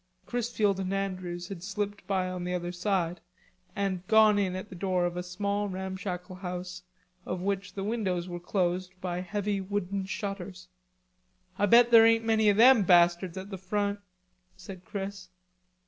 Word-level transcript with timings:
Chrisfield 0.25 0.79
and 0.79 0.91
Andrews 0.91 1.49
had 1.49 1.61
slipped 1.61 2.07
by 2.07 2.27
on 2.27 2.43
the 2.43 2.55
other 2.55 2.71
side, 2.71 3.21
and 3.75 4.01
gone 4.07 4.39
in 4.39 4.55
at 4.55 4.69
the 4.69 4.75
door 4.75 5.05
of 5.05 5.15
a 5.15 5.21
small 5.21 5.69
ramshackle 5.69 6.37
house 6.37 6.81
of 7.23 7.41
which 7.43 7.73
the 7.75 7.83
windows 7.83 8.27
were 8.27 8.39
closed 8.39 8.99
by 8.99 9.21
heavy 9.21 9.61
wooden 9.61 10.05
shutters. 10.07 10.69
"I 11.59 11.67
bet 11.67 11.91
there 11.91 12.07
ain't 12.07 12.25
many 12.25 12.49
of 12.49 12.57
them 12.57 12.81
bastards 12.81 13.37
at 13.37 13.51
the 13.51 13.59
front," 13.59 13.99
said 14.57 14.83
Chris. 14.85 15.29